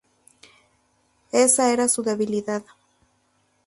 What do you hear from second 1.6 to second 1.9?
era